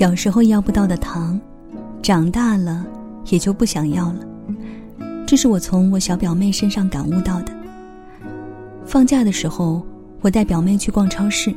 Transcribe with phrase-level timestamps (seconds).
[0.00, 1.38] 小时候要不到的糖，
[2.00, 2.86] 长大了
[3.26, 4.20] 也就不想要了。
[5.26, 7.52] 这是我从我小表妹身上感悟到的。
[8.86, 9.86] 放假的时候，
[10.22, 11.54] 我带表妹去逛超市，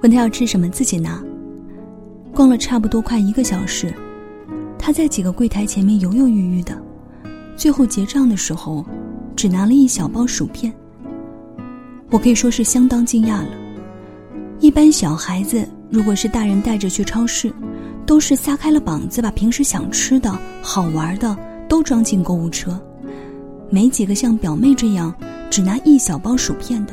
[0.00, 1.20] 问她要吃什么自己拿。
[2.32, 3.92] 逛了差不多快一个小时，
[4.78, 6.80] 她在几个柜台前面犹犹豫豫的，
[7.56, 8.86] 最后结账的时候，
[9.34, 10.72] 只拿了一小包薯片。
[12.10, 13.50] 我可以说是相当惊讶了。
[14.60, 17.52] 一般小孩子如果是大人带着去超市，
[18.06, 20.32] 都是撒开了膀子把平时想吃的
[20.62, 21.36] 好玩的
[21.68, 22.80] 都装进购物车，
[23.68, 25.12] 没几个像表妹这样
[25.50, 26.92] 只拿一小包薯片的。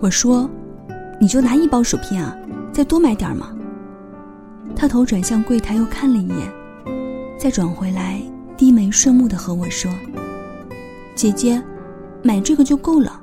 [0.00, 0.50] 我说
[1.20, 2.36] ：“你就拿一包薯片啊，
[2.72, 3.54] 再多买点嘛。”
[4.74, 6.52] 他头转向柜台又看了一眼，
[7.38, 8.20] 再转回来
[8.56, 9.90] 低眉顺目的和我说
[11.14, 11.62] ：“姐姐，
[12.22, 13.20] 买这个就够了。”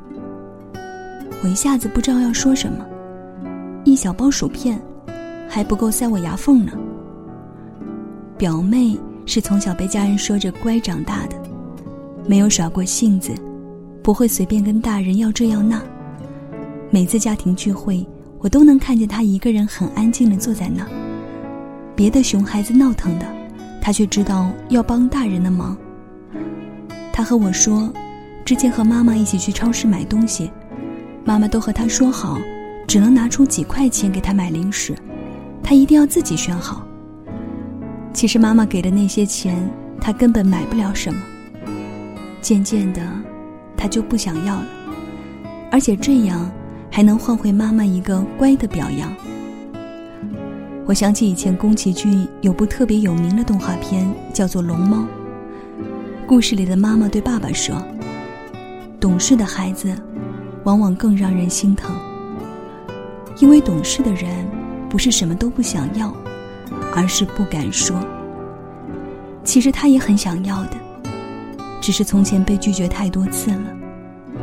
[1.44, 2.86] 我一下子不知道要说什么，
[3.98, 4.80] 小包薯片，
[5.50, 6.72] 还不够塞我牙缝呢。
[8.38, 8.95] 表妹
[9.26, 11.36] 是从小被家人说着乖长大的，
[12.28, 13.34] 没有耍过性子，
[14.03, 15.81] 不会随便跟大人要这要那。
[16.92, 18.08] 每次家庭聚会，
[18.40, 20.86] 我都能看见她一个人很安静的坐在那。
[21.95, 23.25] 别的熊孩子闹腾的，
[23.81, 25.75] 她却知道要帮大人的忙。
[27.12, 27.92] 她和我说，
[28.45, 30.52] 之前和妈妈一起去超市买东西。
[31.25, 32.38] 妈妈都和他说好，
[32.88, 34.96] 只能拿出几块钱给他买零食，
[35.62, 36.88] 他一定要自己选好。
[38.14, 41.22] 其实妈妈给的那些钱，他根本买不了什么。
[42.42, 43.02] 渐渐的，
[43.76, 44.66] 他就不想要了，
[45.70, 46.50] 而且这样
[46.90, 49.14] 还能换回妈妈一个乖的表扬。
[50.86, 55.00] 我想起以前宫崎骏有部特别有名的动画片，叫做《龙猫》。
[56.26, 57.76] 故事里的妈妈对爸爸说
[58.98, 59.94] ：“懂事的孩子。”
[60.64, 61.96] 往往更让人心疼，
[63.40, 64.48] 因为懂事的人
[64.90, 66.12] 不是什么都不想要，
[66.96, 67.96] 而是不敢说。
[69.44, 70.78] 其实他也很想要的，
[71.80, 73.78] 只是从前被拒绝太多次了，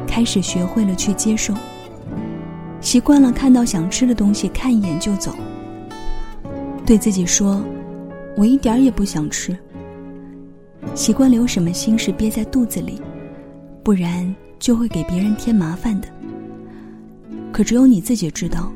[0.06, 1.52] 开始学会了去接受，
[2.80, 5.34] 习惯了看到想吃的东西看一眼就走，
[6.86, 7.62] 对自己说
[8.36, 9.56] ：“我一点儿也不想吃。”
[10.94, 13.02] 习惯了有什么心事憋在肚子里，
[13.82, 16.08] 不然就会给别人添麻烦的。
[17.52, 18.72] 可只有你自己知道，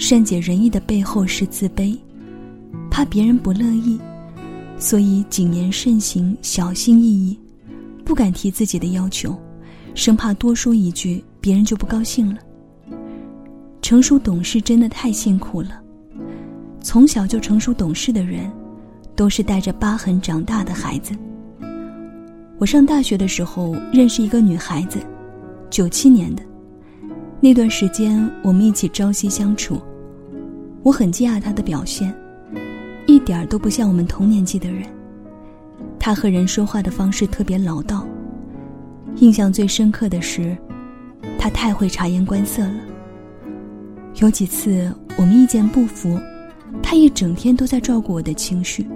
[0.00, 1.94] 善解人意的背后是自卑，
[2.90, 4.00] 怕别人不乐意，
[4.78, 7.38] 所以谨言慎行、小心翼翼，
[8.02, 9.38] 不敢提自己的要求，
[9.94, 12.40] 生怕多说一句别人就不高兴了。
[13.82, 15.78] 成熟懂事真的太辛苦了，
[16.80, 18.50] 从小就成熟懂事的人，
[19.14, 21.12] 都是带着疤痕长大的孩子。
[22.58, 24.98] 我上大学的时候认识一个女孩子，
[25.68, 26.42] 九七年的。
[27.38, 29.80] 那段时间，我们一起朝夕相处，
[30.82, 32.14] 我很惊讶他的表现，
[33.06, 34.82] 一点儿都不像我们同年纪的人。
[35.98, 38.06] 他和人说话的方式特别老道。
[39.16, 40.56] 印象最深刻的是，
[41.38, 42.74] 他太会察言观色了。
[44.16, 46.18] 有几次我们意见不符，
[46.82, 48.86] 他一整天都在照顾我的情绪，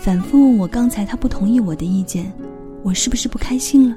[0.00, 2.32] 反复问我刚才他不同意我的意见，
[2.82, 3.96] 我是不是不开心了？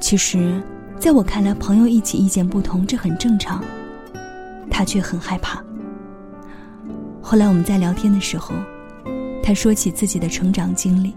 [0.00, 0.60] 其实。
[0.98, 3.62] 在我看来，朋友一起意见不同，这很正常。
[4.78, 5.60] 他却很害怕。
[7.20, 8.54] 后来我们在聊天的时候，
[9.42, 11.12] 他说起自己的成长经历，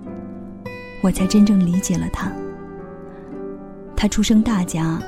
[1.03, 2.31] 我才真正理解了他。
[3.95, 4.99] 他出生大家，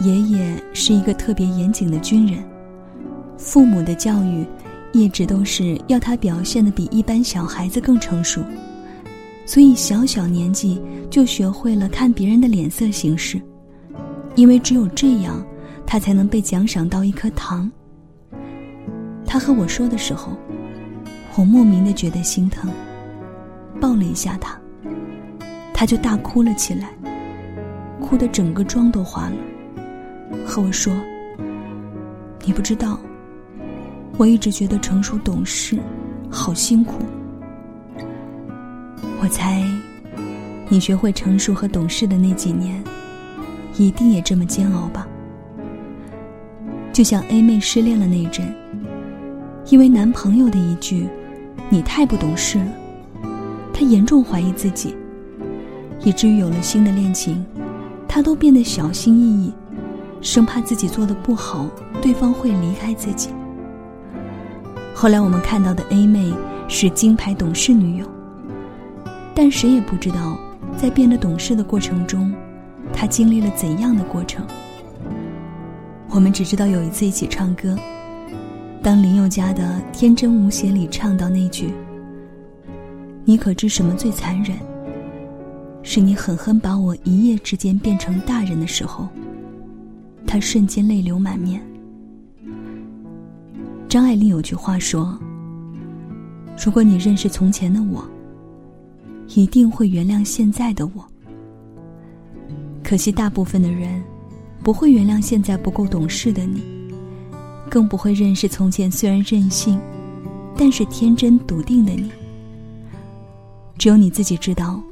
[0.00, 2.42] 爷爷是一个特别严谨的军人，
[3.38, 4.44] 父母的教育
[4.92, 8.42] 一直都是要他表现的比一般小孩子更成熟，
[9.46, 13.40] 所以小小年纪就学会了看别人的脸色行事。
[14.34, 15.40] 因为只有这样，
[15.86, 17.70] 他才能被奖赏到一颗糖。
[19.36, 20.32] 他和我说的时候，
[21.34, 22.72] 我莫名的觉得心疼，
[23.78, 24.58] 抱了一下他，
[25.74, 26.88] 他就大哭了起来，
[28.00, 29.36] 哭得整个妆都花了，
[30.42, 30.90] 和我说
[32.46, 32.98] ：“你不知道，
[34.16, 35.78] 我一直觉得成熟懂事，
[36.30, 36.94] 好辛苦。
[39.20, 39.62] 我猜，
[40.70, 42.82] 你学会成熟和懂事的那几年。”
[43.76, 45.06] 一定也这么煎熬吧？
[46.90, 48.50] 就像 A 妹失恋了那一阵，
[49.68, 51.08] 因为男朋友的一句
[51.68, 52.66] “你太不懂事了”，
[53.74, 54.94] 她严重怀疑自己，
[56.02, 57.44] 以至于有了新的恋情，
[58.06, 59.52] 她都变得小心翼翼，
[60.20, 61.66] 生怕自己做的不好，
[62.00, 63.30] 对方会离开自己。
[64.94, 66.32] 后来我们看到的 A 妹
[66.68, 68.06] 是金牌懂事女友，
[69.34, 70.38] 但谁也不知道，
[70.76, 72.32] 在变得懂事的过程中。
[72.92, 74.46] 他经历了怎样的过程？
[76.08, 77.76] 我们只知道有一次一起唱歌，
[78.86, 81.72] 当林宥嘉的《天真无邪》里唱到那句
[83.26, 84.56] “你可知什么最残忍？
[85.82, 89.08] 是你狠狠把我一夜之间变成大人的时候”，
[90.24, 91.60] 他瞬间泪流满面。
[93.88, 95.18] 张爱玲有句话说
[96.64, 98.08] ：“如果你认识从前的我，
[99.34, 101.04] 一定会原谅现在的我。”
[102.84, 104.00] 可惜，大部分的人
[104.62, 106.62] 不会原谅现在不够懂事的你，
[107.76, 109.78] 更不会认识从前虽然任性，
[110.56, 112.10] 但是天真笃定的你。
[113.76, 114.82] 只有你自己知道，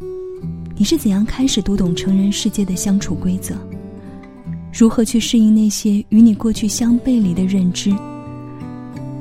[0.76, 3.54] 你是怎样开始读懂成人世界的相处规则，
[4.70, 7.90] 如何去适应那些与你过去相背离的认知。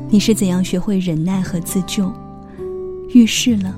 [0.10, 2.12] 你是怎样学会忍耐和自救？
[3.14, 3.74] 遇事了，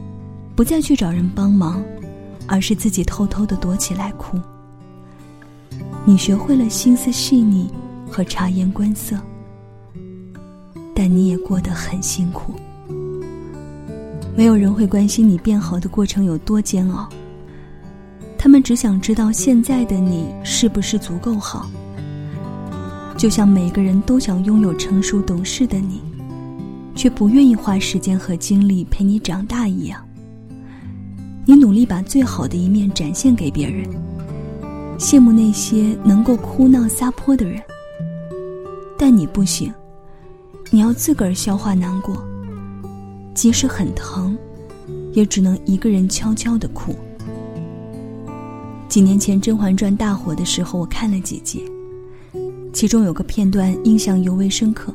[0.56, 1.80] 不再去找人帮忙，
[2.48, 4.36] 而是自己偷偷的躲起来哭。
[6.04, 7.70] 你学会了心思细腻
[8.10, 9.16] 和察言观色，
[10.96, 12.56] 但你也过得很辛苦。
[14.36, 17.08] 没有人会关心你变好的过程有多煎熬，
[18.38, 21.70] 他们只想知道现在的你是不是足够好。
[23.16, 26.02] 就像每个人都想拥有成熟懂事的你。
[26.96, 30.02] 却不愿意花时间和精力陪你长大一样。
[31.46, 33.86] 你努力把最好的一面展现给别人，
[34.98, 37.62] 羡慕那些能够哭闹撒泼的人。
[38.98, 39.72] 但你不行，
[40.72, 42.22] 你要自个儿消化难过，
[43.34, 44.38] 即使很疼，
[45.14, 46.94] 也只能一个人悄悄的哭。
[48.90, 51.64] 几年前《甄嬛传》大火的时候，我看了几集，
[52.74, 54.94] 其中有个片段印象尤为深刻。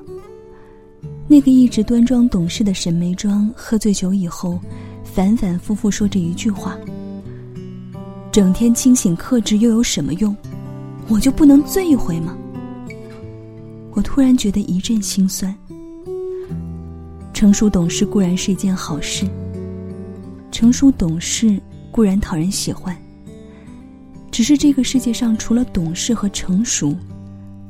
[1.27, 4.59] 那个一直端庄懂事的沈眉庄，喝醉酒以后，
[5.05, 6.77] 反反复复说着一句话
[8.33, 10.37] ：“整天清醒克制又有什么用？
[11.09, 12.37] 我就不能醉一回吗？”
[13.93, 15.55] 我突然觉得一阵心酸。
[17.33, 19.27] 成熟懂事固然是一件好事，
[20.51, 21.61] 成熟懂事
[21.91, 22.97] 固然讨人喜欢。
[24.31, 26.95] 只是这个世界上除了懂事和成熟，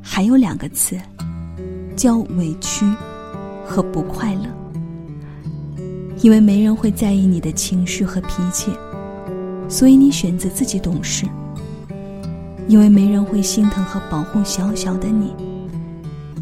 [0.03, 0.99] 还有两个词，
[1.97, 2.85] 叫委屈。
[3.63, 4.47] 和不快乐，
[6.23, 8.73] 因为没人会在意你的情绪和脾气，
[9.69, 11.29] 所以你选择自己懂事；
[12.67, 15.33] 因为没人会心疼和保护小小的你，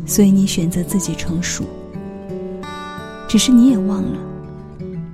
[0.09, 1.65] 所以你选择自己成熟。
[3.29, 4.19] 只是你也忘了，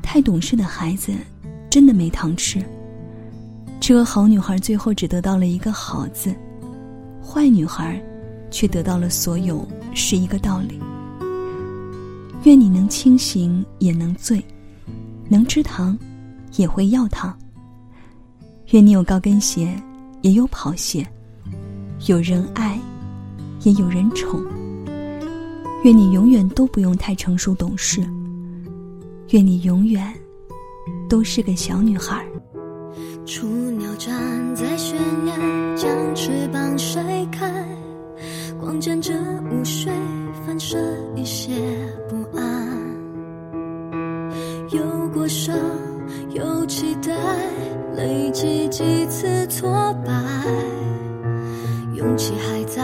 [0.01, 1.13] 太懂事的孩子
[1.69, 2.65] 真的没糖吃。
[3.81, 6.33] 这个好女孩最后只得到了一个“好”字，
[7.21, 8.01] 坏女孩
[8.51, 10.79] 却得到了所有，是一个道理。
[12.45, 14.43] 愿你能清醒也能醉，
[15.29, 15.99] 能吃糖，
[16.57, 17.37] 也会要糖。
[18.71, 19.75] 愿你有高跟鞋，
[20.23, 21.07] 也有跑鞋，
[22.07, 22.79] 有人爱，
[23.65, 24.41] 也有人宠。
[25.85, 28.01] 愿你永远都不用太成熟懂事，
[29.33, 30.03] 愿你永远
[31.11, 32.25] 都是个小女孩。
[33.27, 34.11] 雏鸟站
[34.57, 34.97] 在悬
[35.27, 37.53] 崖，将翅膀甩开，
[38.59, 39.13] 光沾着
[39.53, 39.93] 雾水，
[40.47, 40.79] 反射
[41.15, 41.53] 一些。
[42.09, 42.67] 不安。
[44.71, 44.81] 有
[45.13, 45.55] 过伤
[46.31, 47.13] 有期待，
[47.95, 49.71] 累积几次挫
[50.07, 50.15] 败，
[51.95, 52.83] 勇气还在